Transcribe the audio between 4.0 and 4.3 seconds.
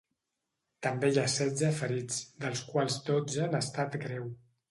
greu.